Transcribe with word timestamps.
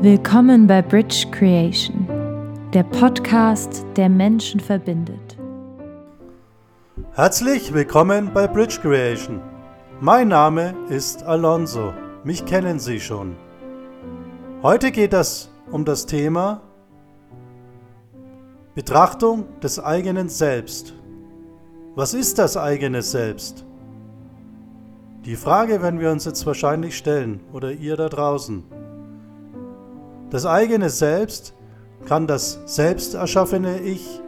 Willkommen 0.00 0.68
bei 0.68 0.80
Bridge 0.80 1.26
Creation, 1.32 2.06
der 2.72 2.84
Podcast, 2.84 3.84
der 3.96 4.08
Menschen 4.08 4.60
verbindet. 4.60 5.36
Herzlich 7.14 7.74
willkommen 7.74 8.30
bei 8.32 8.46
Bridge 8.46 8.78
Creation. 8.80 9.40
Mein 10.00 10.28
Name 10.28 10.72
ist 10.88 11.24
Alonso. 11.24 11.92
Mich 12.22 12.44
kennen 12.44 12.78
Sie 12.78 13.00
schon. 13.00 13.34
Heute 14.62 14.92
geht 14.92 15.12
es 15.14 15.50
um 15.72 15.84
das 15.84 16.06
Thema 16.06 16.62
Betrachtung 18.76 19.46
des 19.60 19.80
eigenen 19.80 20.28
Selbst. 20.28 20.94
Was 21.96 22.14
ist 22.14 22.38
das 22.38 22.56
eigene 22.56 23.02
Selbst? 23.02 23.64
Die 25.24 25.34
Frage 25.34 25.82
werden 25.82 25.98
wir 25.98 26.12
uns 26.12 26.24
jetzt 26.24 26.46
wahrscheinlich 26.46 26.96
stellen 26.96 27.40
oder 27.52 27.72
ihr 27.72 27.96
da 27.96 28.08
draußen. 28.08 28.62
Das 30.30 30.44
eigene 30.44 30.90
Selbst 30.90 31.54
kann 32.06 32.26
das 32.26 32.60
selbst 32.66 33.14
erschaffene 33.14 33.80
Ich 33.80 34.20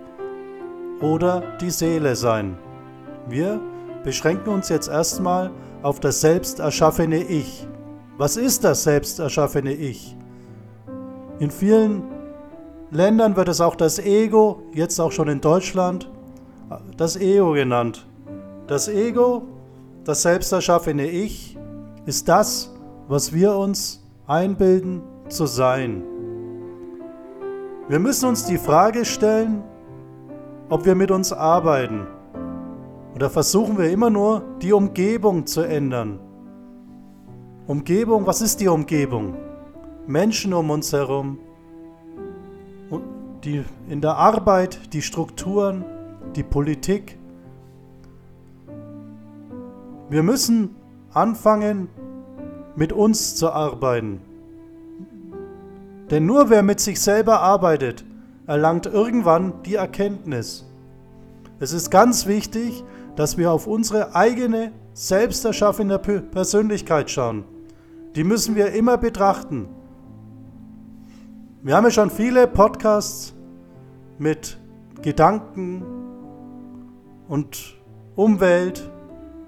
oder 1.03 1.43
die 1.61 1.71
Seele 1.71 2.17
sein. 2.17 2.57
Wir 3.29 3.61
beschränken 4.03 4.49
uns 4.49 4.71
jetzt 4.71 4.89
erstmal 4.89 5.51
auf 5.83 6.01
das 6.01 6.23
selbst 6.23 6.59
erschaffene 6.59 7.23
Ich. 7.23 7.67
Was 8.17 8.37
ist 8.37 8.65
das 8.65 8.83
selbst 8.83 9.19
erschaffene 9.19 9.73
Ich? 9.73 10.17
In 11.39 11.51
vielen 11.51 12.03
Ländern 12.91 13.37
wird 13.37 13.49
es 13.49 13.61
auch 13.61 13.77
das 13.77 13.99
Ego, 13.99 14.63
jetzt 14.73 14.99
auch 15.01 15.13
schon 15.13 15.29
in 15.29 15.41
Deutschland, 15.41 16.11
das 16.97 17.17
Ego 17.17 17.53
genannt. 17.53 18.07
Das 18.67 18.89
Ego, 18.89 19.43
das 20.05 20.23
selbst 20.23 20.53
erschaffene 20.53 21.07
Ich, 21.07 21.59
ist 22.07 22.29
das, 22.29 22.73
was 23.07 23.33
wir 23.35 23.55
uns 23.55 24.03
einbilden 24.27 25.03
zu 25.31 25.47
sein. 25.47 26.03
Wir 27.89 27.99
müssen 27.99 28.29
uns 28.29 28.45
die 28.45 28.59
Frage 28.59 29.05
stellen, 29.05 29.63
ob 30.69 30.85
wir 30.85 30.95
mit 30.95 31.11
uns 31.11 31.33
arbeiten. 31.33 32.07
Oder 33.15 33.29
versuchen 33.29 33.77
wir 33.79 33.91
immer 33.91 34.11
nur, 34.11 34.43
die 34.63 34.73
Umgebung 34.73 35.47
zu 35.47 35.63
ändern. 35.63 36.21
Umgebung, 37.67 38.27
was 38.27 38.41
ist 38.41 38.61
die 38.61 38.69
Umgebung? 38.69 39.37
Menschen 40.07 40.55
um 40.55 40.71
uns 40.71 40.93
herum, 40.93 41.39
die 43.45 43.65
in 43.89 44.01
der 44.01 44.17
Arbeit, 44.17 44.93
die 44.93 45.03
Strukturen, 45.03 45.85
die 46.37 46.43
Politik. 46.43 47.19
Wir 50.09 50.23
müssen 50.23 50.77
anfangen, 51.13 51.89
mit 52.77 52.93
uns 52.93 53.37
zu 53.37 53.51
arbeiten. 53.51 54.21
Denn 56.11 56.27
nur 56.27 56.51
wer 56.51 56.63
mit 56.63 56.81
sich 56.81 57.01
selber 57.01 57.41
arbeitet, 57.41 58.05
erlangt 58.47 58.87
irgendwann 58.87 59.63
die 59.65 59.77
Erkenntnis. 59.77 60.67
Es 61.61 61.73
ist 61.73 61.91
ganz 61.91 62.27
wichtig, 62.27 62.83
dass 63.15 63.39
wir 63.39 63.53
auf 63.53 63.67
unsere 63.67 64.15
eigene, 64.15 64.73
selbst 64.93 65.45
erschaffene 65.45 65.99
Persönlichkeit 65.99 67.11
schauen. 67.11 67.45
Die 68.17 68.25
müssen 68.25 68.57
wir 68.57 68.73
immer 68.73 68.99
betrachten. 68.99 69.69
Wir 71.63 71.77
haben 71.77 71.85
ja 71.85 71.91
schon 71.91 72.11
viele 72.11 72.47
Podcasts 72.49 73.35
mit 74.19 74.59
Gedanken 75.03 75.85
und 77.29 77.77
Umwelt, 78.17 78.91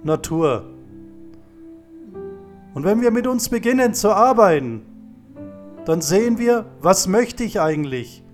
Natur. 0.05 0.65
Und 2.75 2.85
wenn 2.85 3.01
wir 3.01 3.11
mit 3.11 3.27
uns 3.27 3.49
beginnen 3.49 3.95
zu 3.95 4.11
arbeiten, 4.11 4.83
dann 5.85 6.01
sehen 6.01 6.39
wir, 6.39 6.67
was 6.81 7.09
möchte 7.09 7.45
ich 7.45 7.61
eigentlich? 7.61 8.25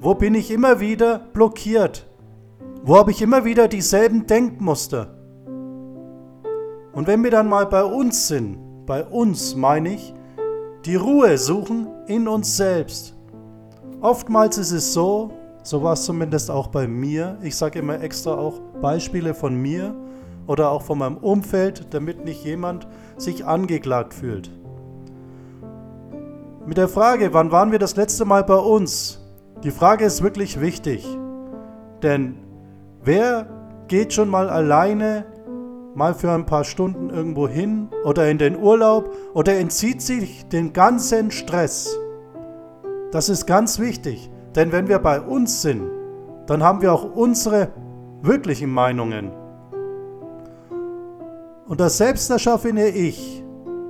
Wo 0.00 0.14
bin 0.14 0.34
ich 0.34 0.50
immer 0.50 0.80
wieder 0.80 1.18
blockiert? 1.32 2.06
Wo 2.82 2.96
habe 2.96 3.10
ich 3.10 3.20
immer 3.20 3.44
wieder 3.44 3.68
dieselben 3.68 4.26
Denkmuster? 4.26 5.14
Und 6.92 7.06
wenn 7.06 7.22
wir 7.22 7.30
dann 7.30 7.48
mal 7.48 7.66
bei 7.66 7.84
uns 7.84 8.28
sind, 8.28 8.58
bei 8.86 9.04
uns 9.04 9.54
meine 9.54 9.94
ich, 9.94 10.14
die 10.84 10.96
Ruhe 10.96 11.36
suchen 11.36 11.88
in 12.06 12.26
uns 12.28 12.56
selbst. 12.56 13.14
Oftmals 14.00 14.56
ist 14.58 14.72
es 14.72 14.92
so, 14.92 15.30
so 15.62 15.82
war 15.82 15.92
es 15.92 16.04
zumindest 16.04 16.50
auch 16.50 16.68
bei 16.68 16.88
mir, 16.88 17.36
ich 17.42 17.56
sage 17.56 17.80
immer 17.80 18.00
extra 18.00 18.34
auch 18.34 18.60
Beispiele 18.80 19.34
von 19.34 19.54
mir 19.54 19.94
oder 20.46 20.70
auch 20.70 20.82
von 20.82 20.98
meinem 20.98 21.18
Umfeld, 21.18 21.92
damit 21.92 22.24
nicht 22.24 22.44
jemand 22.44 22.86
sich 23.18 23.44
angeklagt 23.44 24.14
fühlt. 24.14 24.50
Mit 26.68 26.76
der 26.76 26.88
Frage, 26.88 27.32
wann 27.32 27.50
waren 27.50 27.72
wir 27.72 27.78
das 27.78 27.96
letzte 27.96 28.26
Mal 28.26 28.44
bei 28.44 28.54
uns? 28.54 29.26
Die 29.64 29.70
Frage 29.70 30.04
ist 30.04 30.22
wirklich 30.22 30.60
wichtig. 30.60 31.02
Denn 32.02 32.34
wer 33.02 33.46
geht 33.88 34.12
schon 34.12 34.28
mal 34.28 34.50
alleine 34.50 35.24
mal 35.94 36.12
für 36.12 36.30
ein 36.30 36.44
paar 36.44 36.64
Stunden 36.64 37.08
irgendwo 37.08 37.48
hin 37.48 37.88
oder 38.04 38.28
in 38.30 38.36
den 38.36 38.54
Urlaub 38.54 39.10
oder 39.32 39.58
entzieht 39.58 40.02
sich 40.02 40.46
den 40.48 40.74
ganzen 40.74 41.30
Stress? 41.30 41.98
Das 43.12 43.30
ist 43.30 43.46
ganz 43.46 43.78
wichtig, 43.78 44.30
denn 44.54 44.70
wenn 44.70 44.88
wir 44.88 44.98
bei 44.98 45.22
uns 45.22 45.62
sind, 45.62 45.90
dann 46.46 46.62
haben 46.62 46.82
wir 46.82 46.92
auch 46.92 47.14
unsere 47.14 47.68
wirklichen 48.20 48.70
Meinungen. 48.70 49.32
Und 51.66 51.80
das 51.80 51.96
selbsterschaffene 51.96 52.88
Ich 52.88 53.42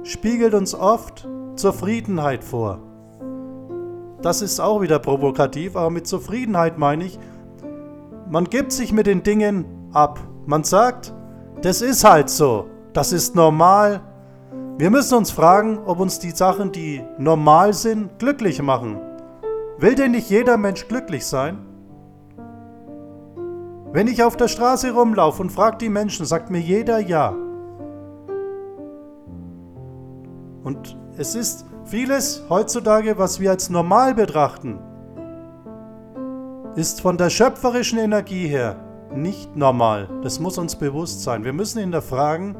spiegelt 0.04 0.54
uns 0.54 0.76
oft 0.76 1.28
Zufriedenheit 1.58 2.44
vor. 2.44 2.80
Das 4.22 4.42
ist 4.42 4.60
auch 4.60 4.80
wieder 4.80 4.98
provokativ, 4.98 5.76
aber 5.76 5.90
mit 5.90 6.06
Zufriedenheit 6.06 6.78
meine 6.78 7.04
ich, 7.04 7.18
man 8.30 8.44
gibt 8.44 8.72
sich 8.72 8.92
mit 8.92 9.06
den 9.06 9.22
Dingen 9.22 9.64
ab. 9.92 10.18
Man 10.46 10.64
sagt, 10.64 11.14
das 11.62 11.82
ist 11.82 12.04
halt 12.04 12.28
so, 12.28 12.66
das 12.92 13.12
ist 13.12 13.34
normal. 13.34 14.00
Wir 14.76 14.90
müssen 14.90 15.16
uns 15.16 15.30
fragen, 15.30 15.78
ob 15.86 16.00
uns 16.00 16.18
die 16.18 16.30
Sachen, 16.30 16.72
die 16.72 17.02
normal 17.18 17.72
sind, 17.72 18.18
glücklich 18.18 18.60
machen. 18.62 18.98
Will 19.78 19.94
denn 19.94 20.12
nicht 20.12 20.30
jeder 20.30 20.56
Mensch 20.56 20.88
glücklich 20.88 21.26
sein? 21.26 21.58
Wenn 23.92 24.06
ich 24.06 24.22
auf 24.22 24.36
der 24.36 24.48
Straße 24.48 24.92
rumlaufe 24.92 25.40
und 25.40 25.50
frage 25.50 25.78
die 25.78 25.88
Menschen, 25.88 26.26
sagt 26.26 26.50
mir 26.50 26.60
jeder 26.60 26.98
ja. 26.98 27.34
Und 30.62 30.96
es 31.18 31.34
ist 31.34 31.66
vieles 31.84 32.44
heutzutage, 32.48 33.18
was 33.18 33.40
wir 33.40 33.50
als 33.50 33.70
normal 33.70 34.14
betrachten, 34.14 34.78
ist 36.76 37.00
von 37.00 37.18
der 37.18 37.28
schöpferischen 37.28 37.98
Energie 37.98 38.46
her 38.46 38.76
nicht 39.12 39.56
normal. 39.56 40.08
Das 40.22 40.38
muss 40.38 40.58
uns 40.58 40.76
bewusst 40.76 41.22
sein. 41.22 41.42
Wir 41.42 41.52
müssen 41.52 41.80
hinterfragen, 41.80 42.56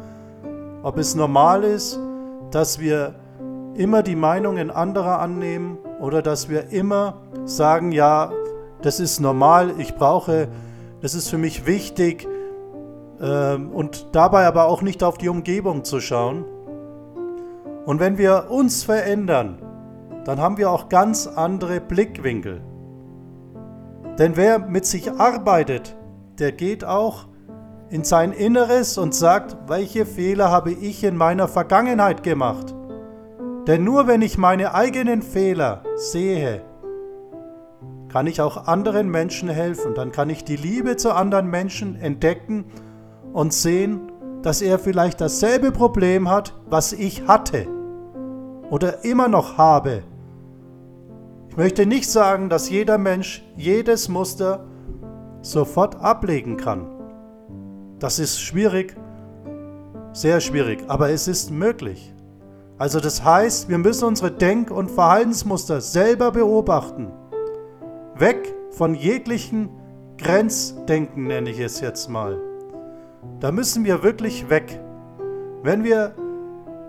ob 0.82 0.98
es 0.98 1.14
normal 1.14 1.62
ist, 1.62 2.00
dass 2.50 2.80
wir 2.80 3.14
immer 3.74 4.02
die 4.02 4.16
Meinungen 4.16 4.72
anderer 4.72 5.20
annehmen 5.20 5.78
oder 6.00 6.20
dass 6.20 6.48
wir 6.48 6.72
immer 6.72 7.18
sagen, 7.44 7.92
ja, 7.92 8.32
das 8.82 8.98
ist 8.98 9.20
normal, 9.20 9.74
ich 9.78 9.94
brauche, 9.94 10.48
das 11.00 11.14
ist 11.14 11.28
für 11.28 11.38
mich 11.38 11.64
wichtig 11.64 12.26
ähm, 13.20 13.70
und 13.70 14.08
dabei 14.12 14.46
aber 14.46 14.64
auch 14.64 14.82
nicht 14.82 15.04
auf 15.04 15.16
die 15.16 15.28
Umgebung 15.28 15.84
zu 15.84 16.00
schauen. 16.00 16.44
Und 17.88 18.00
wenn 18.00 18.18
wir 18.18 18.50
uns 18.50 18.84
verändern, 18.84 19.62
dann 20.26 20.42
haben 20.42 20.58
wir 20.58 20.70
auch 20.70 20.90
ganz 20.90 21.26
andere 21.26 21.80
Blickwinkel. 21.80 22.60
Denn 24.18 24.36
wer 24.36 24.58
mit 24.58 24.84
sich 24.84 25.10
arbeitet, 25.12 25.96
der 26.38 26.52
geht 26.52 26.84
auch 26.84 27.28
in 27.88 28.04
sein 28.04 28.32
Inneres 28.32 28.98
und 28.98 29.14
sagt, 29.14 29.56
welche 29.68 30.04
Fehler 30.04 30.50
habe 30.50 30.70
ich 30.70 31.02
in 31.02 31.16
meiner 31.16 31.48
Vergangenheit 31.48 32.22
gemacht. 32.22 32.74
Denn 33.66 33.84
nur 33.84 34.06
wenn 34.06 34.20
ich 34.20 34.36
meine 34.36 34.74
eigenen 34.74 35.22
Fehler 35.22 35.82
sehe, 35.96 36.60
kann 38.10 38.26
ich 38.26 38.42
auch 38.42 38.66
anderen 38.66 39.08
Menschen 39.08 39.48
helfen. 39.48 39.94
Dann 39.94 40.12
kann 40.12 40.28
ich 40.28 40.44
die 40.44 40.56
Liebe 40.56 40.98
zu 40.98 41.14
anderen 41.14 41.48
Menschen 41.48 41.96
entdecken 41.96 42.66
und 43.32 43.54
sehen, 43.54 44.12
dass 44.42 44.60
er 44.60 44.78
vielleicht 44.78 45.22
dasselbe 45.22 45.72
Problem 45.72 46.30
hat, 46.30 46.52
was 46.68 46.92
ich 46.92 47.26
hatte 47.26 47.77
oder 48.70 49.04
immer 49.04 49.28
noch 49.28 49.58
habe. 49.58 50.02
Ich 51.48 51.56
möchte 51.56 51.86
nicht 51.86 52.10
sagen, 52.10 52.48
dass 52.48 52.70
jeder 52.70 52.98
Mensch 52.98 53.44
jedes 53.56 54.08
Muster 54.08 54.64
sofort 55.42 55.96
ablegen 55.96 56.56
kann. 56.56 56.86
Das 57.98 58.18
ist 58.18 58.40
schwierig, 58.40 58.96
sehr 60.12 60.40
schwierig, 60.40 60.84
aber 60.88 61.10
es 61.10 61.28
ist 61.28 61.50
möglich. 61.50 62.14
Also 62.78 63.00
das 63.00 63.24
heißt, 63.24 63.68
wir 63.68 63.78
müssen 63.78 64.04
unsere 64.04 64.30
Denk- 64.30 64.70
und 64.70 64.90
Verhaltensmuster 64.90 65.80
selber 65.80 66.30
beobachten. 66.30 67.10
Weg 68.14 68.54
von 68.70 68.94
jeglichen 68.94 69.70
Grenzdenken 70.16 71.26
nenne 71.26 71.50
ich 71.50 71.58
es 71.58 71.80
jetzt 71.80 72.08
mal. 72.08 72.38
Da 73.40 73.50
müssen 73.50 73.84
wir 73.84 74.02
wirklich 74.02 74.48
weg. 74.48 74.80
Wenn 75.62 75.82
wir, 75.82 76.12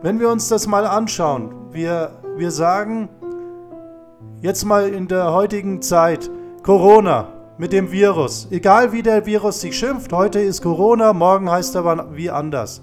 wenn 0.02 0.20
wir 0.20 0.30
uns 0.30 0.48
das 0.48 0.68
mal 0.68 0.86
anschauen, 0.86 1.54
wir, 1.72 2.12
wir 2.38 2.52
sagen, 2.52 3.10
jetzt 4.42 4.64
mal 4.64 4.88
in 4.88 5.08
der 5.08 5.34
heutigen 5.34 5.82
Zeit, 5.82 6.30
Corona 6.64 7.28
mit 7.58 7.74
dem 7.74 7.92
Virus, 7.92 8.48
egal 8.52 8.94
wie 8.94 9.04
der 9.04 9.26
Virus 9.26 9.60
sich 9.60 9.78
schimpft, 9.78 10.14
heute 10.14 10.40
ist 10.40 10.62
Corona, 10.62 11.12
morgen 11.12 11.52
heißt 11.52 11.76
er 11.76 12.16
wie 12.16 12.30
anders. 12.30 12.82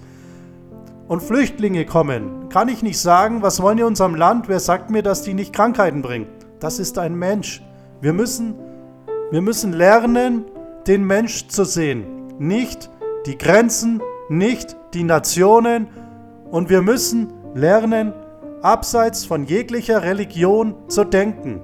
Und 1.09 1.23
Flüchtlinge 1.23 1.87
kommen, 1.87 2.49
kann 2.51 2.69
ich 2.69 2.83
nicht 2.83 3.01
sagen, 3.01 3.41
was 3.41 3.63
wollen 3.63 3.79
die 3.79 3.85
unserem 3.85 4.15
Land, 4.15 4.49
wer 4.49 4.61
sagt 4.61 4.91
mir, 4.91 5.03
dass 5.03 5.23
die 5.23 5.35
nicht 5.35 5.55
Krankheiten 5.55 6.03
bringen? 6.03 6.27
Das 6.61 6.79
ist 6.79 6.99
ein 6.99 7.15
Mensch. 7.15 7.63
Wir 8.01 8.13
müssen, 8.13 8.55
wir 9.31 9.41
müssen 9.41 9.73
lernen, 9.73 10.45
den 10.87 11.05
Mensch 11.05 11.49
zu 11.49 11.65
sehen, 11.65 12.05
nicht 12.39 12.91
die 13.25 13.39
Grenzen, 13.39 14.03
nicht 14.29 14.77
die 14.93 15.05
Nationen 15.05 15.89
und 16.50 16.70
wir 16.70 16.82
müssen 16.82 17.32
lernen, 17.54 18.12
abseits 18.62 19.25
von 19.25 19.44
jeglicher 19.44 20.02
Religion 20.02 20.75
zu 20.88 21.04
denken. 21.04 21.60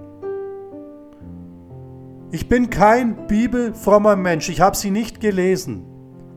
Ich 2.31 2.49
bin 2.49 2.71
kein 2.71 3.27
bibelfrommer 3.27 4.17
Mensch, 4.17 4.49
ich 4.49 4.61
habe 4.61 4.77
sie 4.77 4.91
nicht 4.91 5.21
gelesen. 5.21 5.85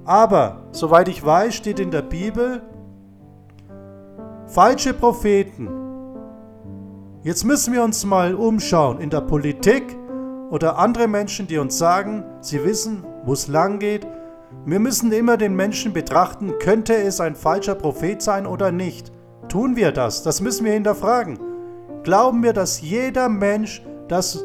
Aber, 0.03 0.67
soweit 0.71 1.07
ich 1.07 1.25
weiß, 1.25 1.55
steht 1.55 1.79
in 1.79 1.89
der 1.89 2.01
Bibel, 2.01 2.61
falsche 4.47 4.93
Propheten. 4.93 5.69
Jetzt 7.23 7.43
müssen 7.43 7.73
wir 7.73 7.83
uns 7.83 8.05
mal 8.05 8.35
umschauen 8.35 8.99
in 8.99 9.09
der 9.09 9.21
Politik 9.21 9.83
oder 10.51 10.77
andere 10.77 11.07
Menschen, 11.07 11.47
die 11.47 11.57
uns 11.57 11.77
sagen, 11.77 12.23
sie 12.41 12.63
wissen, 12.63 13.03
wo 13.23 13.33
es 13.33 13.47
lang 13.47 13.79
geht. 13.79 14.05
Wir 14.65 14.79
müssen 14.79 15.11
immer 15.11 15.37
den 15.37 15.55
Menschen 15.55 15.93
betrachten, 15.93 16.53
könnte 16.59 16.95
es 16.95 17.19
ein 17.19 17.35
falscher 17.35 17.75
Prophet 17.75 18.21
sein 18.21 18.47
oder 18.47 18.71
nicht. 18.71 19.11
Tun 19.47 19.75
wir 19.75 19.91
das? 19.91 20.23
Das 20.23 20.41
müssen 20.41 20.65
wir 20.65 20.73
hinterfragen. 20.73 21.39
Glauben 22.03 22.43
wir, 22.43 22.53
dass 22.53 22.81
jeder 22.81 23.29
Mensch 23.29 23.83
das 24.07 24.43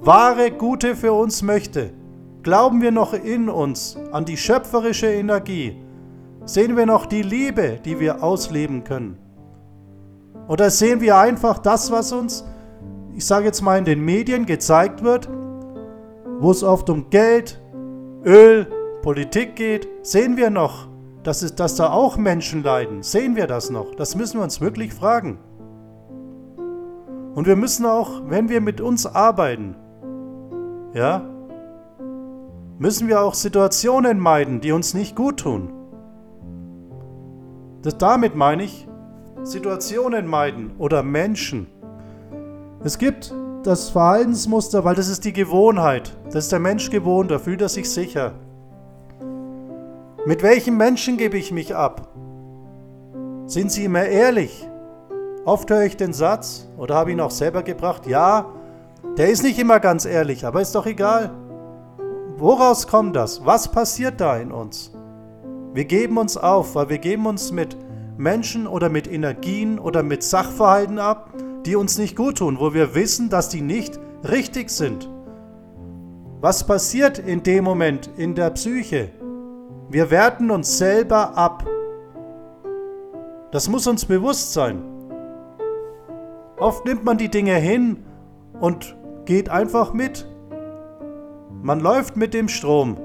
wahre 0.00 0.50
Gute 0.50 0.96
für 0.96 1.12
uns 1.12 1.42
möchte? 1.42 1.90
Glauben 2.42 2.82
wir 2.82 2.92
noch 2.92 3.14
in 3.14 3.48
uns 3.48 3.96
an 4.12 4.24
die 4.24 4.36
schöpferische 4.36 5.06
Energie? 5.06 5.80
Sehen 6.44 6.76
wir 6.76 6.84
noch 6.84 7.06
die 7.06 7.22
Liebe, 7.22 7.78
die 7.84 8.00
wir 8.00 8.22
ausleben 8.22 8.84
können? 8.84 9.18
Oder 10.46 10.70
sehen 10.70 11.00
wir 11.00 11.16
einfach 11.16 11.58
das, 11.58 11.90
was 11.90 12.12
uns, 12.12 12.44
ich 13.14 13.24
sage 13.24 13.46
jetzt 13.46 13.62
mal, 13.62 13.78
in 13.78 13.84
den 13.84 14.04
Medien 14.04 14.44
gezeigt 14.44 15.02
wird, 15.02 15.28
wo 16.38 16.50
es 16.50 16.62
oft 16.62 16.90
um 16.90 17.08
Geld, 17.08 17.60
Öl, 18.26 18.66
Politik 19.04 19.54
geht? 19.54 19.86
Sehen 20.02 20.36
wir 20.36 20.50
noch 20.50 20.88
dass, 21.24 21.42
es, 21.42 21.54
dass 21.54 21.74
da 21.76 21.90
auch 21.90 22.16
Menschen 22.16 22.62
leiden. 22.62 23.02
Sehen 23.02 23.34
wir 23.34 23.46
das 23.46 23.70
noch? 23.70 23.94
Das 23.94 24.14
müssen 24.14 24.38
wir 24.38 24.44
uns 24.44 24.60
wirklich 24.60 24.92
fragen. 24.92 25.38
Und 27.34 27.46
wir 27.46 27.56
müssen 27.56 27.84
auch, 27.86 28.22
wenn 28.26 28.48
wir 28.48 28.60
mit 28.60 28.80
uns 28.80 29.06
arbeiten, 29.06 29.74
ja, 30.92 31.22
müssen 32.78 33.08
wir 33.08 33.22
auch 33.22 33.34
Situationen 33.34 34.20
meiden, 34.20 34.60
die 34.60 34.72
uns 34.72 34.94
nicht 34.94 35.16
gut 35.16 35.40
tun. 35.40 35.72
Das, 37.82 37.98
damit 37.98 38.36
meine 38.36 38.62
ich 38.62 38.86
Situationen 39.42 40.26
meiden 40.26 40.72
oder 40.78 41.02
Menschen. 41.02 41.66
Es 42.84 42.98
gibt 42.98 43.34
das 43.64 43.90
Verhaltensmuster, 43.90 44.84
weil 44.84 44.94
das 44.94 45.08
ist 45.08 45.24
die 45.24 45.32
Gewohnheit. 45.32 46.16
Das 46.26 46.44
ist 46.44 46.52
der 46.52 46.60
Mensch 46.60 46.90
gewohnt, 46.90 47.30
da 47.30 47.38
fühlt 47.38 47.62
er 47.62 47.68
sich 47.68 47.90
sicher. 47.90 48.34
Mit 50.26 50.42
welchen 50.42 50.78
Menschen 50.78 51.18
gebe 51.18 51.36
ich 51.36 51.52
mich 51.52 51.76
ab? 51.76 52.08
Sind 53.44 53.70
sie 53.70 53.84
immer 53.84 54.06
ehrlich? 54.06 54.66
Oft 55.44 55.68
höre 55.68 55.82
ich 55.84 55.98
den 55.98 56.14
Satz, 56.14 56.66
oder 56.78 56.94
habe 56.94 57.12
ihn 57.12 57.20
auch 57.20 57.30
selber 57.30 57.62
gebracht, 57.62 58.06
ja, 58.06 58.46
der 59.18 59.28
ist 59.28 59.42
nicht 59.42 59.58
immer 59.58 59.80
ganz 59.80 60.06
ehrlich, 60.06 60.46
aber 60.46 60.62
ist 60.62 60.74
doch 60.74 60.86
egal. 60.86 61.30
Woraus 62.38 62.86
kommt 62.86 63.14
das? 63.16 63.44
Was 63.44 63.68
passiert 63.68 64.18
da 64.18 64.38
in 64.38 64.50
uns? 64.50 64.92
Wir 65.74 65.84
geben 65.84 66.16
uns 66.16 66.38
auf, 66.38 66.74
weil 66.74 66.88
wir 66.88 66.98
geben 66.98 67.26
uns 67.26 67.52
mit 67.52 67.76
Menschen 68.16 68.66
oder 68.66 68.88
mit 68.88 69.06
Energien 69.06 69.78
oder 69.78 70.02
mit 70.02 70.22
Sachverhalten 70.22 70.98
ab, 70.98 71.34
die 71.66 71.76
uns 71.76 71.98
nicht 71.98 72.16
gut 72.16 72.38
tun, 72.38 72.58
wo 72.58 72.72
wir 72.72 72.94
wissen, 72.94 73.28
dass 73.28 73.50
die 73.50 73.60
nicht 73.60 74.00
richtig 74.26 74.70
sind. 74.70 75.06
Was 76.40 76.66
passiert 76.66 77.18
in 77.18 77.42
dem 77.42 77.64
Moment 77.64 78.08
in 78.16 78.34
der 78.34 78.48
Psyche? 78.50 79.10
Wir 79.94 80.10
werten 80.10 80.50
uns 80.50 80.76
selber 80.76 81.38
ab. 81.38 81.64
Das 83.52 83.68
muss 83.68 83.86
uns 83.86 84.04
bewusst 84.04 84.52
sein. 84.52 84.82
Oft 86.58 86.84
nimmt 86.84 87.04
man 87.04 87.16
die 87.16 87.28
Dinge 87.28 87.54
hin 87.54 88.04
und 88.58 88.96
geht 89.24 89.50
einfach 89.50 89.92
mit. 89.92 90.28
Man 91.62 91.78
läuft 91.78 92.16
mit 92.16 92.34
dem 92.34 92.48
Strom. 92.48 92.96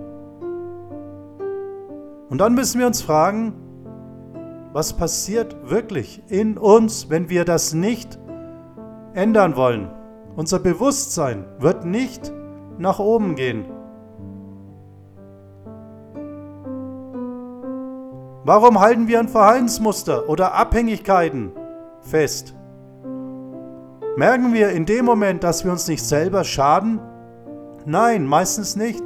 Und 2.27 2.39
dann 2.39 2.55
müssen 2.55 2.79
wir 2.79 2.87
uns 2.87 3.03
fragen, 3.03 3.53
was 4.73 4.93
passiert 4.93 5.69
wirklich 5.69 6.23
in 6.27 6.57
uns, 6.57 7.11
wenn 7.11 7.29
wir 7.29 7.45
das 7.45 7.75
nicht 7.75 8.17
ändern 9.13 9.55
wollen. 9.55 9.91
Unser 10.35 10.57
Bewusstsein 10.57 11.45
wird 11.59 11.85
nicht 11.85 12.33
nach 12.79 12.97
oben 12.97 13.35
gehen. 13.35 13.78
Warum 18.49 18.79
halten 18.79 19.07
wir 19.07 19.19
an 19.19 19.27
Verhaltensmuster 19.27 20.27
oder 20.27 20.55
Abhängigkeiten 20.55 21.51
fest? 22.01 22.55
Merken 24.17 24.55
wir 24.55 24.69
in 24.69 24.87
dem 24.87 25.05
Moment, 25.05 25.43
dass 25.43 25.63
wir 25.63 25.71
uns 25.71 25.87
nicht 25.87 26.03
selber 26.03 26.43
schaden? 26.43 26.99
Nein, 27.85 28.25
meistens 28.25 28.75
nicht. 28.75 29.03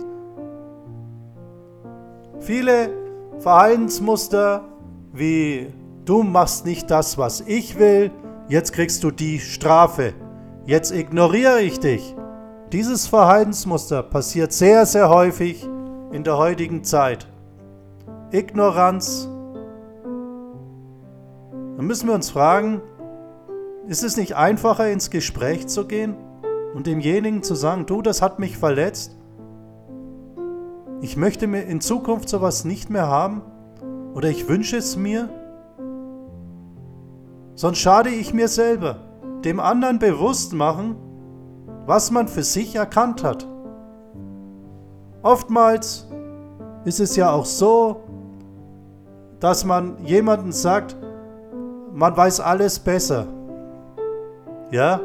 Viele 2.39 2.91
Verhaltensmuster 3.39 4.63
wie 5.11 5.73
du 6.05 6.23
machst 6.23 6.65
nicht 6.65 6.89
das, 6.89 7.17
was 7.17 7.41
ich 7.41 7.77
will, 7.77 8.11
jetzt 8.47 8.71
kriegst 8.71 9.03
du 9.03 9.11
die 9.11 9.39
Strafe, 9.39 10.13
jetzt 10.65 10.93
ignoriere 10.93 11.59
ich 11.59 11.81
dich. 11.81 12.15
Dieses 12.71 13.07
Verhaltensmuster 13.07 14.03
passiert 14.03 14.53
sehr, 14.53 14.85
sehr 14.85 15.09
häufig 15.09 15.67
in 16.13 16.23
der 16.23 16.37
heutigen 16.37 16.85
Zeit. 16.85 17.27
Ignoranz, 18.31 19.29
dann 21.77 21.85
müssen 21.85 22.07
wir 22.07 22.15
uns 22.15 22.29
fragen, 22.29 22.81
ist 23.87 24.03
es 24.03 24.17
nicht 24.17 24.35
einfacher, 24.35 24.89
ins 24.89 25.09
Gespräch 25.09 25.67
zu 25.67 25.87
gehen 25.87 26.15
und 26.73 26.87
demjenigen 26.87 27.43
zu 27.43 27.55
sagen, 27.55 27.85
du, 27.85 28.01
das 28.01 28.21
hat 28.21 28.39
mich 28.39 28.57
verletzt? 28.57 29.17
Ich 31.01 31.17
möchte 31.17 31.47
mir 31.47 31.63
in 31.63 31.81
Zukunft 31.81 32.29
sowas 32.29 32.63
nicht 32.63 32.89
mehr 32.89 33.07
haben 33.07 33.41
oder 34.13 34.29
ich 34.29 34.47
wünsche 34.47 34.77
es 34.77 34.95
mir? 34.95 35.29
Sonst 37.55 37.79
schade 37.79 38.09
ich 38.09 38.33
mir 38.33 38.47
selber, 38.47 38.97
dem 39.43 39.59
anderen 39.59 39.99
bewusst 39.99 40.53
machen, 40.53 40.95
was 41.85 42.09
man 42.09 42.27
für 42.27 42.43
sich 42.43 42.75
erkannt 42.75 43.23
hat. 43.23 43.47
Oftmals 45.21 46.07
ist 46.85 46.99
es 46.99 47.15
ja 47.15 47.31
auch 47.31 47.45
so, 47.45 48.03
dass 49.39 49.65
man 49.65 50.03
jemanden 50.05 50.51
sagt, 50.51 50.95
man 51.93 52.17
weiß 52.17 52.39
alles 52.39 52.79
besser. 52.79 53.27
Ja, 54.71 54.99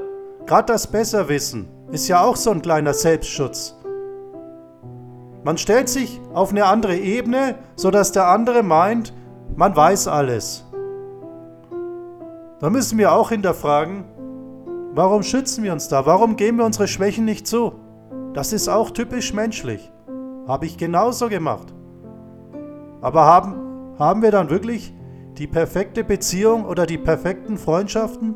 gerade 0.46 0.72
das 0.72 0.86
Besserwissen 0.86 1.68
ist 1.92 2.08
ja 2.08 2.22
auch 2.22 2.36
so 2.36 2.50
ein 2.50 2.62
kleiner 2.62 2.94
Selbstschutz. 2.94 3.76
Man 5.44 5.58
stellt 5.58 5.88
sich 5.88 6.20
auf 6.32 6.50
eine 6.50 6.64
andere 6.64 6.96
Ebene, 6.96 7.56
sodass 7.76 8.12
der 8.12 8.28
andere 8.28 8.62
meint, 8.62 9.12
man 9.54 9.76
weiß 9.76 10.08
alles. 10.08 10.64
Da 12.60 12.70
müssen 12.70 12.98
wir 12.98 13.12
auch 13.12 13.28
hinterfragen, 13.28 14.04
warum 14.94 15.22
schützen 15.22 15.62
wir 15.64 15.72
uns 15.72 15.88
da? 15.88 16.06
Warum 16.06 16.36
geben 16.36 16.58
wir 16.58 16.64
unsere 16.64 16.88
Schwächen 16.88 17.24
nicht 17.24 17.46
zu? 17.46 17.72
Das 18.32 18.52
ist 18.52 18.68
auch 18.68 18.90
typisch 18.90 19.32
menschlich. 19.32 19.92
Habe 20.46 20.66
ich 20.66 20.78
genauso 20.78 21.28
gemacht. 21.28 21.72
Aber 23.00 23.26
haben, 23.26 23.54
haben 23.98 24.22
wir 24.22 24.30
dann 24.30 24.50
wirklich 24.50 24.94
die 25.38 25.46
perfekte 25.46 26.02
Beziehung 26.02 26.64
oder 26.64 26.84
die 26.84 26.98
perfekten 26.98 27.58
Freundschaften? 27.58 28.34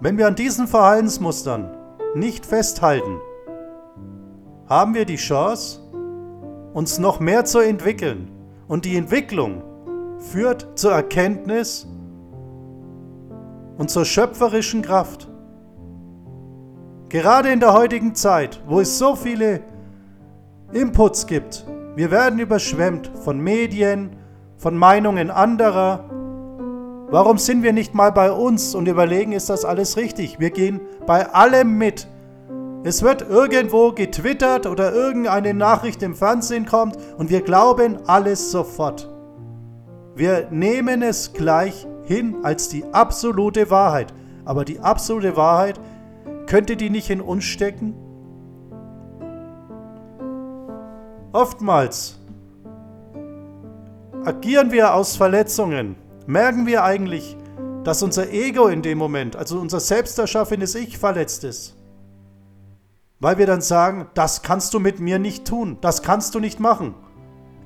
Wenn 0.00 0.18
wir 0.18 0.26
an 0.26 0.34
diesen 0.34 0.66
Verhaltensmustern 0.66 1.70
nicht 2.14 2.46
festhalten, 2.46 3.18
haben 4.66 4.94
wir 4.94 5.04
die 5.04 5.16
Chance, 5.16 5.80
uns 6.72 6.98
noch 6.98 7.20
mehr 7.20 7.44
zu 7.44 7.60
entwickeln. 7.60 8.30
Und 8.66 8.84
die 8.86 8.96
Entwicklung 8.96 9.62
führt 10.18 10.78
zur 10.78 10.92
Erkenntnis 10.92 11.86
und 13.76 13.90
zur 13.90 14.04
schöpferischen 14.04 14.82
Kraft. 14.82 15.28
Gerade 17.10 17.52
in 17.52 17.60
der 17.60 17.74
heutigen 17.74 18.14
Zeit, 18.14 18.62
wo 18.66 18.80
es 18.80 18.98
so 18.98 19.14
viele 19.14 19.60
Inputs 20.72 21.26
gibt, 21.26 21.66
wir 21.96 22.10
werden 22.10 22.38
überschwemmt 22.38 23.10
von 23.24 23.38
Medien, 23.38 24.16
von 24.56 24.76
Meinungen 24.76 25.30
anderer. 25.30 26.04
Warum 27.10 27.38
sind 27.38 27.62
wir 27.62 27.72
nicht 27.72 27.94
mal 27.94 28.10
bei 28.10 28.32
uns 28.32 28.74
und 28.74 28.88
überlegen, 28.88 29.32
ist 29.32 29.48
das 29.48 29.64
alles 29.64 29.96
richtig? 29.96 30.40
Wir 30.40 30.50
gehen 30.50 30.80
bei 31.06 31.32
allem 31.32 31.78
mit. 31.78 32.08
Es 32.82 33.02
wird 33.02 33.22
irgendwo 33.28 33.92
getwittert 33.92 34.66
oder 34.66 34.92
irgendeine 34.92 35.54
Nachricht 35.54 36.02
im 36.02 36.14
Fernsehen 36.14 36.66
kommt 36.66 36.96
und 37.16 37.30
wir 37.30 37.40
glauben 37.40 37.98
alles 38.06 38.50
sofort. 38.50 39.08
Wir 40.16 40.48
nehmen 40.50 41.02
es 41.02 41.32
gleich 41.32 41.86
hin 42.04 42.36
als 42.42 42.68
die 42.68 42.84
absolute 42.92 43.70
Wahrheit. 43.70 44.12
Aber 44.44 44.64
die 44.64 44.80
absolute 44.80 45.36
Wahrheit, 45.36 45.80
könnte 46.46 46.76
die 46.76 46.90
nicht 46.90 47.08
in 47.10 47.20
uns 47.20 47.44
stecken? 47.44 47.94
Oftmals 51.34 52.16
agieren 54.24 54.70
wir 54.70 54.94
aus 54.94 55.16
Verletzungen. 55.16 55.96
Merken 56.28 56.64
wir 56.64 56.84
eigentlich, 56.84 57.36
dass 57.82 58.04
unser 58.04 58.30
Ego 58.30 58.68
in 58.68 58.82
dem 58.82 58.98
Moment, 58.98 59.34
also 59.34 59.58
unser 59.58 59.80
selbsterschaffenes 59.80 60.76
Ich, 60.76 60.96
verletzt 60.96 61.42
ist. 61.42 61.74
Weil 63.18 63.36
wir 63.36 63.46
dann 63.46 63.62
sagen, 63.62 64.06
das 64.14 64.42
kannst 64.42 64.74
du 64.74 64.78
mit 64.78 65.00
mir 65.00 65.18
nicht 65.18 65.44
tun, 65.44 65.78
das 65.80 66.02
kannst 66.02 66.36
du 66.36 66.38
nicht 66.38 66.60
machen. 66.60 66.94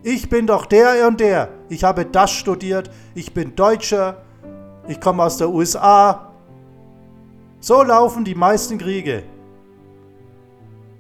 Ich 0.03 0.31
bin 0.31 0.47
doch 0.47 0.65
der 0.65 1.07
und 1.07 1.21
der, 1.21 1.51
ich 1.69 1.85
habe 1.85 2.07
das 2.07 2.31
studiert, 2.31 2.91
ich 3.15 3.35
bin 3.35 3.55
Deutscher, 3.55 4.23
ich 4.87 4.99
komme 4.99 5.23
aus 5.23 5.37
der 5.37 5.51
USA. 5.51 6.33
So 7.61 7.83
laufen 7.83 8.25
die 8.25 8.35
meisten 8.35 8.79
Kriege. 8.79 9.25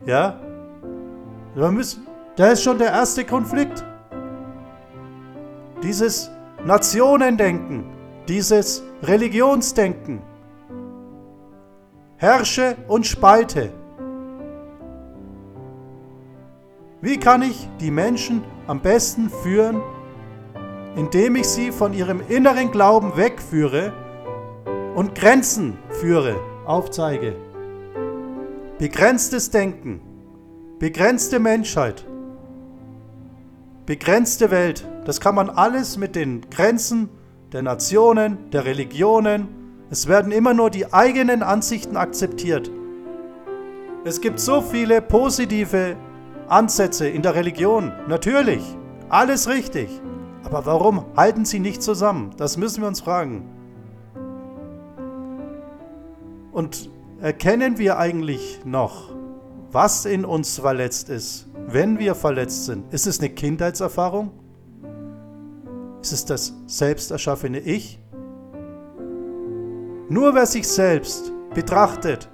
Ja? 0.04 0.38
Wir 1.54 1.70
müssen, 1.70 2.07
da 2.38 2.52
ist 2.52 2.62
schon 2.62 2.78
der 2.78 2.92
erste 2.92 3.24
Konflikt. 3.24 3.84
Dieses 5.82 6.30
Nationendenken, 6.64 7.84
dieses 8.28 8.84
Religionsdenken. 9.02 10.22
Herrsche 12.16 12.76
und 12.86 13.06
spalte. 13.06 13.72
Wie 17.00 17.18
kann 17.18 17.42
ich 17.42 17.68
die 17.80 17.90
Menschen 17.90 18.44
am 18.68 18.80
besten 18.80 19.30
führen, 19.30 19.82
indem 20.94 21.34
ich 21.34 21.48
sie 21.48 21.72
von 21.72 21.92
ihrem 21.92 22.20
inneren 22.28 22.70
Glauben 22.70 23.16
wegführe 23.16 23.92
und 24.94 25.16
Grenzen 25.16 25.76
führe, 25.90 26.36
aufzeige? 26.66 27.34
Begrenztes 28.78 29.50
Denken, 29.50 30.00
begrenzte 30.78 31.40
Menschheit, 31.40 32.07
begrenzte 33.88 34.50
Welt, 34.50 34.86
das 35.06 35.18
kann 35.18 35.34
man 35.34 35.48
alles 35.48 35.96
mit 35.96 36.14
den 36.14 36.42
Grenzen 36.50 37.08
der 37.52 37.62
Nationen, 37.62 38.50
der 38.50 38.66
Religionen, 38.66 39.48
es 39.88 40.06
werden 40.06 40.30
immer 40.30 40.52
nur 40.52 40.68
die 40.68 40.92
eigenen 40.92 41.42
Ansichten 41.42 41.96
akzeptiert. 41.96 42.70
Es 44.04 44.20
gibt 44.20 44.40
so 44.40 44.60
viele 44.60 45.00
positive 45.00 45.96
Ansätze 46.48 47.08
in 47.08 47.22
der 47.22 47.34
Religion. 47.34 47.90
Natürlich, 48.08 48.62
alles 49.08 49.48
richtig. 49.48 49.88
Aber 50.44 50.66
warum 50.66 51.06
halten 51.16 51.46
sie 51.46 51.58
nicht 51.58 51.82
zusammen? 51.82 52.32
Das 52.36 52.58
müssen 52.58 52.82
wir 52.82 52.88
uns 52.88 53.00
fragen. 53.00 53.48
Und 56.52 56.90
erkennen 57.22 57.78
wir 57.78 57.96
eigentlich 57.96 58.60
noch, 58.66 59.14
was 59.72 60.04
in 60.04 60.26
uns 60.26 60.58
verletzt 60.58 61.08
ist, 61.08 61.47
wenn 61.70 61.98
wir 61.98 62.14
verletzt 62.14 62.64
sind? 62.64 62.92
Ist 62.92 63.06
es 63.06 63.18
eine 63.20 63.28
Kindheitserfahrung? 63.28 64.30
Ist 66.00 66.12
es 66.12 66.24
das 66.24 66.54
selbst 66.66 67.10
erschaffene 67.10 67.58
Ich? 67.58 68.00
Nur 70.08 70.34
wer 70.34 70.46
sich 70.46 70.66
selbst 70.66 71.32
betrachtet, 71.54 72.30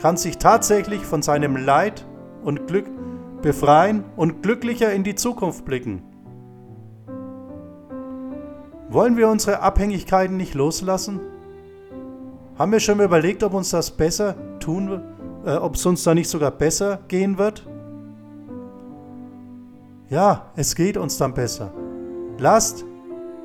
kann 0.00 0.16
sich 0.16 0.38
tatsächlich 0.38 1.04
von 1.04 1.22
seinem 1.22 1.56
Leid 1.56 2.04
und 2.42 2.66
Glück 2.66 2.86
befreien 3.42 4.04
und 4.16 4.42
glücklicher 4.42 4.92
in 4.92 5.04
die 5.04 5.14
Zukunft 5.14 5.64
blicken. 5.64 6.02
Wollen 8.90 9.16
wir 9.16 9.28
unsere 9.28 9.60
Abhängigkeiten 9.60 10.36
nicht 10.36 10.54
loslassen? 10.54 11.20
Haben 12.58 12.72
wir 12.72 12.80
schon 12.80 13.00
überlegt, 13.00 13.44
ob 13.44 13.54
uns 13.54 13.70
das 13.70 13.92
besser 13.92 14.34
tun, 14.58 15.00
äh, 15.48 15.56
ob 15.56 15.74
es 15.76 15.86
uns 15.86 16.04
da 16.04 16.14
nicht 16.14 16.28
sogar 16.28 16.50
besser 16.50 17.00
gehen 17.08 17.38
wird? 17.38 17.66
Ja, 20.10 20.52
es 20.56 20.74
geht 20.74 20.96
uns 20.96 21.16
dann 21.16 21.34
besser. 21.34 21.72
Lasst 22.38 22.84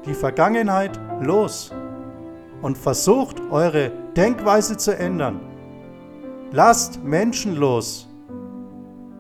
die 0.06 0.14
Vergangenheit 0.14 1.00
los 1.22 1.72
und 2.62 2.78
versucht 2.78 3.42
eure 3.52 3.92
Denkweise 4.16 4.78
zu 4.78 4.96
ändern. 4.96 5.40
Lasst 6.52 7.04
Menschen 7.04 7.56
los, 7.56 8.10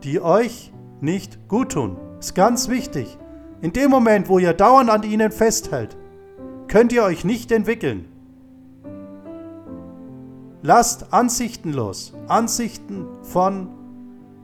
die 0.04 0.22
euch 0.22 0.72
nicht 1.02 1.48
gut 1.48 1.72
tun. 1.72 1.98
Ist 2.20 2.36
ganz 2.36 2.70
wichtig. 2.70 3.18
In 3.62 3.74
dem 3.74 3.90
Moment, 3.90 4.30
wo 4.30 4.40
ihr 4.40 4.54
dauernd 4.54 4.90
an 4.90 5.04
ihnen 5.04 5.32
festhält, 5.32 5.98
könnt 6.68 6.92
ihr 6.92 7.04
euch 7.04 7.24
nicht 7.24 7.52
entwickeln. 7.52 8.12
Lasst 10.65 11.13
Ansichten 11.13 11.74
los. 11.74 12.13
Ansichten 12.29 13.05
von, 13.22 13.67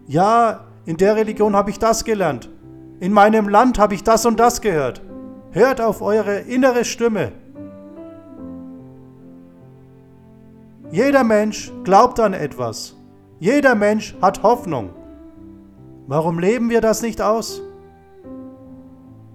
ja, 0.05 0.65
in 0.85 0.97
der 0.97 1.15
Religion 1.15 1.55
habe 1.55 1.69
ich 1.69 1.79
das 1.79 2.03
gelernt. 2.03 2.49
In 2.99 3.13
meinem 3.13 3.47
Land 3.47 3.79
habe 3.79 3.95
ich 3.95 4.03
das 4.03 4.25
und 4.25 4.37
das 4.37 4.59
gehört. 4.59 5.01
Hört 5.51 5.79
auf 5.79 6.01
eure 6.01 6.39
innere 6.39 6.83
Stimme. 6.83 7.31
Jeder 10.91 11.23
Mensch 11.23 11.71
glaubt 11.85 12.19
an 12.19 12.33
etwas. 12.33 12.97
Jeder 13.39 13.75
Mensch 13.75 14.13
hat 14.21 14.43
Hoffnung. 14.43 14.89
Warum 16.07 16.37
leben 16.37 16.69
wir 16.69 16.81
das 16.81 17.01
nicht 17.01 17.21
aus? 17.21 17.61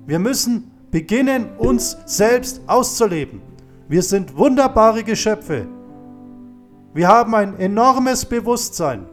Wir 0.05 0.19
müssen 0.19 0.71
beginnen, 0.91 1.57
uns 1.57 1.97
selbst 2.05 2.61
auszuleben. 2.67 3.41
Wir 3.89 4.03
sind 4.03 4.37
wunderbare 4.37 5.03
Geschöpfe. 5.03 5.67
Wir 6.95 7.09
haben 7.09 7.35
ein 7.35 7.59
enormes 7.59 8.25
Bewusstsein. 8.25 9.07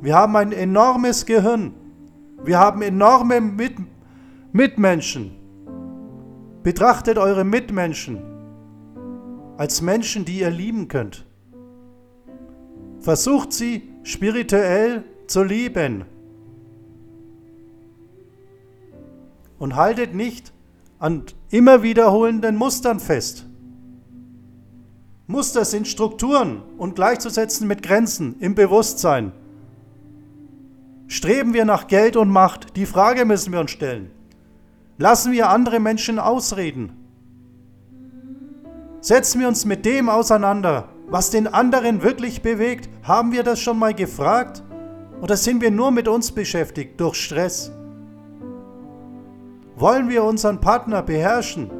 Wir 0.00 0.14
haben 0.14 0.34
ein 0.34 0.50
enormes 0.50 1.26
Gehirn. 1.26 1.74
Wir 2.42 2.58
haben 2.58 2.80
enorme 2.80 3.42
Mit 3.42 3.74
Mitmenschen. 4.52 5.32
Betrachtet 6.62 7.18
eure 7.18 7.44
Mitmenschen 7.44 8.18
als 9.58 9.82
Menschen, 9.82 10.24
die 10.24 10.40
ihr 10.40 10.50
lieben 10.50 10.88
könnt. 10.88 11.26
Versucht 13.00 13.52
sie 13.52 13.90
spirituell 14.04 15.04
zu 15.26 15.42
lieben. 15.42 16.06
Und 19.58 19.76
haltet 19.76 20.14
nicht 20.14 20.54
an 20.98 21.24
immer 21.50 21.82
wiederholenden 21.82 22.56
Mustern 22.56 23.00
fest. 23.00 23.47
Muster 25.30 25.66
sind 25.66 25.86
Strukturen 25.86 26.62
und 26.78 26.94
gleichzusetzen 26.94 27.68
mit 27.68 27.82
Grenzen 27.82 28.36
im 28.40 28.54
Bewusstsein. 28.54 29.32
Streben 31.06 31.52
wir 31.52 31.66
nach 31.66 31.86
Geld 31.86 32.16
und 32.16 32.30
Macht? 32.30 32.76
Die 32.76 32.86
Frage 32.86 33.26
müssen 33.26 33.52
wir 33.52 33.60
uns 33.60 33.70
stellen. 33.70 34.10
Lassen 34.96 35.32
wir 35.32 35.50
andere 35.50 35.80
Menschen 35.80 36.18
ausreden? 36.18 36.94
Setzen 39.02 39.42
wir 39.42 39.48
uns 39.48 39.66
mit 39.66 39.84
dem 39.84 40.08
auseinander, 40.08 40.88
was 41.08 41.28
den 41.28 41.46
anderen 41.46 42.02
wirklich 42.02 42.40
bewegt? 42.40 42.88
Haben 43.02 43.32
wir 43.32 43.42
das 43.42 43.60
schon 43.60 43.78
mal 43.78 43.92
gefragt? 43.92 44.62
Oder 45.20 45.36
sind 45.36 45.60
wir 45.60 45.70
nur 45.70 45.90
mit 45.90 46.08
uns 46.08 46.32
beschäftigt 46.32 46.98
durch 46.98 47.16
Stress? 47.16 47.70
Wollen 49.76 50.08
wir 50.08 50.24
unseren 50.24 50.58
Partner 50.58 51.02
beherrschen? 51.02 51.77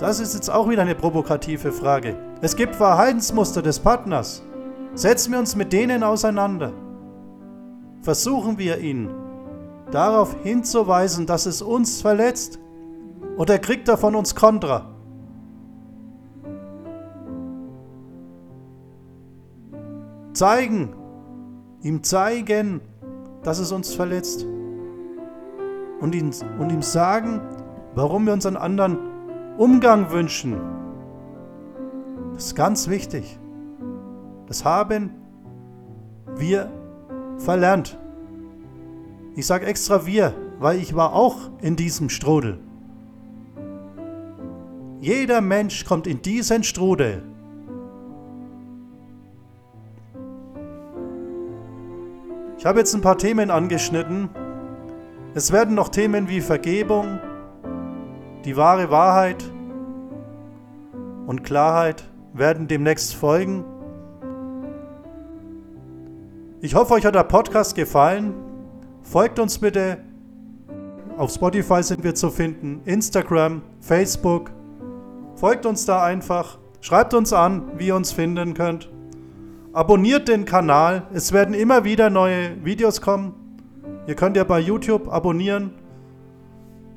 Das 0.00 0.18
ist 0.18 0.34
jetzt 0.34 0.50
auch 0.50 0.68
wieder 0.68 0.80
eine 0.80 0.94
provokative 0.94 1.72
Frage. 1.72 2.16
Es 2.40 2.56
gibt 2.56 2.74
Verhaltensmuster 2.74 3.60
des 3.60 3.78
Partners. 3.78 4.42
Setzen 4.94 5.32
wir 5.32 5.38
uns 5.38 5.54
mit 5.54 5.74
denen 5.74 6.02
auseinander. 6.02 6.72
Versuchen 8.00 8.56
wir 8.56 8.78
ihn 8.78 9.10
darauf 9.90 10.34
hinzuweisen, 10.42 11.26
dass 11.26 11.44
es 11.44 11.60
uns 11.60 12.00
verletzt. 12.00 12.58
Oder 13.36 13.58
kriegt 13.58 13.88
er 13.88 13.98
von 13.98 14.14
uns 14.14 14.34
Kontra? 14.34 14.86
zeigen, 20.32 20.94
ihm 21.82 22.02
zeigen, 22.02 22.80
dass 23.42 23.58
es 23.58 23.72
uns 23.72 23.92
verletzt. 23.92 24.46
Und, 26.00 26.14
ihn, 26.14 26.30
und 26.58 26.72
ihm 26.72 26.80
sagen, 26.80 27.42
warum 27.94 28.24
wir 28.24 28.32
uns 28.32 28.46
einen 28.46 28.56
anderen 28.56 29.09
Umgang 29.60 30.10
wünschen. 30.10 30.58
Das 32.32 32.46
ist 32.46 32.54
ganz 32.54 32.88
wichtig. 32.88 33.38
Das 34.46 34.64
haben 34.64 35.10
wir 36.34 36.72
verlernt. 37.36 37.98
Ich 39.36 39.46
sage 39.46 39.66
extra 39.66 40.06
wir, 40.06 40.32
weil 40.60 40.78
ich 40.78 40.96
war 40.96 41.12
auch 41.12 41.36
in 41.60 41.76
diesem 41.76 42.08
Strudel. 42.08 42.58
Jeder 44.98 45.42
Mensch 45.42 45.84
kommt 45.84 46.06
in 46.06 46.22
diesen 46.22 46.64
Strudel. 46.64 47.22
Ich 52.56 52.64
habe 52.64 52.78
jetzt 52.78 52.94
ein 52.94 53.02
paar 53.02 53.18
Themen 53.18 53.50
angeschnitten. 53.50 54.30
Es 55.34 55.52
werden 55.52 55.74
noch 55.74 55.90
Themen 55.90 56.30
wie 56.30 56.40
Vergebung, 56.40 57.20
die 58.44 58.56
wahre 58.56 58.90
Wahrheit 58.90 59.44
und 61.26 61.44
Klarheit 61.44 62.04
werden 62.32 62.68
demnächst 62.68 63.14
folgen. 63.14 63.64
Ich 66.60 66.74
hoffe, 66.74 66.94
euch 66.94 67.06
hat 67.06 67.14
der 67.14 67.24
Podcast 67.24 67.74
gefallen. 67.74 68.34
Folgt 69.02 69.38
uns 69.38 69.58
bitte. 69.58 69.98
Auf 71.16 71.32
Spotify 71.32 71.82
sind 71.82 72.04
wir 72.04 72.14
zu 72.14 72.30
finden, 72.30 72.80
Instagram, 72.84 73.62
Facebook. 73.80 74.50
Folgt 75.34 75.66
uns 75.66 75.86
da 75.86 76.02
einfach. 76.02 76.58
Schreibt 76.80 77.14
uns 77.14 77.32
an, 77.32 77.62
wie 77.76 77.88
ihr 77.88 77.96
uns 77.96 78.12
finden 78.12 78.54
könnt. 78.54 78.90
Abonniert 79.72 80.28
den 80.28 80.44
Kanal. 80.44 81.04
Es 81.12 81.32
werden 81.32 81.54
immer 81.54 81.84
wieder 81.84 82.10
neue 82.10 82.64
Videos 82.64 83.00
kommen. 83.00 83.34
Ihr 84.06 84.14
könnt 84.14 84.36
ja 84.36 84.44
bei 84.44 84.58
YouTube 84.58 85.08
abonnieren. 85.08 85.72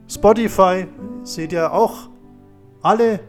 Spotify 0.07 0.88
seht 1.24 1.53
ihr 1.53 1.72
auch 1.72 2.10
alle 2.81 3.19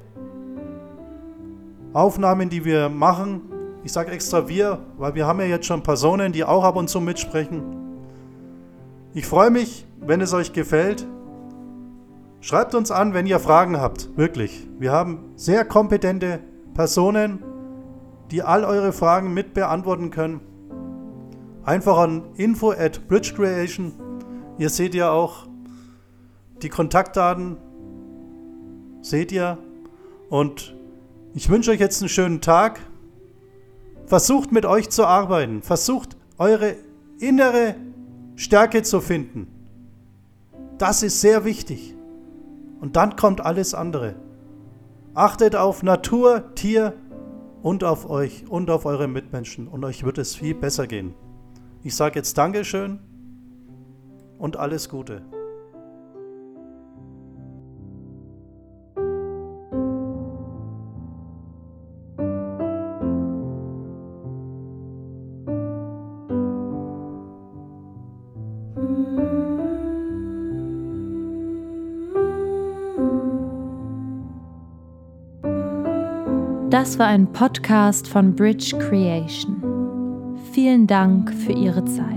Aufnahmen, 1.93 2.49
die 2.51 2.65
wir 2.65 2.89
machen. 2.89 3.43
Ich 3.85 3.93
sage 3.93 4.11
extra 4.11 4.49
wir, 4.49 4.81
weil 4.99 5.15
wir 5.15 5.27
haben 5.27 5.39
ja 5.41 5.47
jetzt 5.47 5.67
schon 5.67 5.83
Personen, 5.83 6.33
die 6.33 6.45
auch 6.45 6.65
ab 6.65 6.77
und 6.77 6.89
zu 6.89 7.01
mitsprechen. 7.01 7.63
Ich 9.13 9.27
freue 9.27 9.51
mich, 9.51 9.87
wenn 10.01 10.21
es 10.21 10.35
euch 10.35 10.53
gefällt. 10.53 11.07
Schreibt 12.41 12.75
uns 12.75 12.91
an, 12.91 13.15
wenn 13.15 13.27
ihr 13.27 13.39
Fragen 13.39 13.81
habt. 13.81 14.11
Wirklich. 14.17 14.69
Wir 14.79 14.91
haben 14.91 15.33
sehr 15.37 15.65
kompetente 15.65 16.41
Personen, 16.75 17.39
die 18.31 18.43
all 18.43 18.65
eure 18.65 18.93
Fragen 18.93 19.33
mit 19.33 19.55
beantworten 19.55 20.11
können. 20.11 20.41
Einfach 21.63 21.97
an 21.99 22.25
info 22.37 22.73
at 22.73 23.07
bridgecreation. 23.07 23.93
Ihr 24.59 24.69
seht 24.69 24.95
ja 24.95 25.11
auch 25.11 25.47
die 26.65 26.71
Kontaktdaten. 26.71 27.57
Seht 29.03 29.31
ihr. 29.31 29.59
Und 30.31 30.75
ich 31.35 31.49
wünsche 31.49 31.71
euch 31.71 31.81
jetzt 31.81 32.03
einen 32.03 32.09
schönen 32.09 32.41
Tag. 32.41 32.81
Versucht 34.07 34.51
mit 34.51 34.67
euch 34.67 34.91
zu 34.91 35.07
arbeiten. 35.07 35.63
Versucht 35.63 36.17
eure 36.39 36.75
innere 37.21 37.77
Stärke 38.37 38.83
zu 38.83 39.01
finden. 39.01 39.47
Das 40.79 41.03
ist 41.03 41.21
sehr 41.21 41.45
wichtig. 41.45 41.95
Und 42.81 42.97
dann 42.97 43.17
kommt 43.17 43.41
alles 43.41 43.75
andere. 43.75 44.17
Achtet 45.15 45.55
auf 45.55 45.83
Natur, 45.83 46.55
Tier 46.55 46.95
und 47.63 47.85
auf 47.85 48.11
euch 48.11 48.45
und 48.49 48.69
auf 48.71 48.85
eure 48.85 49.07
Mitmenschen 49.07 49.69
und 49.69 49.85
euch 49.85 50.05
wird 50.05 50.19
es 50.19 50.35
viel 50.35 50.55
besser 50.55 50.87
gehen. 50.87 51.15
Ich 51.83 51.95
sage 51.95 52.17
jetzt 52.17 52.37
Dankeschön 52.37 52.99
und 54.39 54.57
alles 54.57 54.89
Gute. 54.89 55.23
Das 76.75 76.99
war 76.99 77.07
ein 77.07 77.33
Podcast 77.33 78.09
von 78.09 78.35
Bridge 78.35 78.77
Creation. 78.77 79.63
Vielen 80.51 80.89
Dank 80.89 81.33
für 81.33 81.53
Ihre 81.53 81.85
Zeit. 81.85 82.14